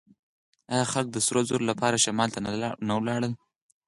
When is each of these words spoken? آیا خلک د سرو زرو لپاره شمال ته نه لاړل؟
آیا 0.73 0.85
خلک 0.93 1.07
د 1.11 1.17
سرو 1.25 1.41
زرو 1.49 1.65
لپاره 1.71 2.01
شمال 2.05 2.29
ته 2.35 2.39
نه 2.89 2.95
لاړل؟ 3.07 3.31